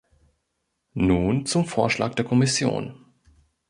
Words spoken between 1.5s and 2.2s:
Vorschlag